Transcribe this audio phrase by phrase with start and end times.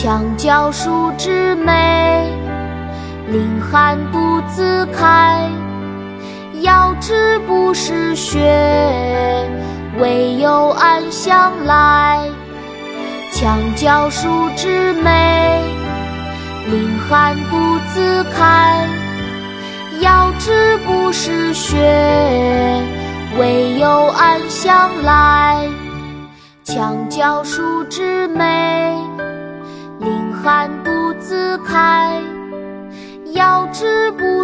[0.00, 2.30] 墙角数枝梅，
[3.32, 5.50] 凌寒独自开。
[6.60, 8.38] 遥知不是雪，
[9.98, 12.20] 为有暗香来。
[13.32, 15.60] 墙角数枝梅，
[16.70, 18.86] 凌寒独自开。
[20.00, 21.76] 遥知不是雪，
[23.36, 25.68] 为有暗香来。
[26.62, 28.94] 墙角数枝梅，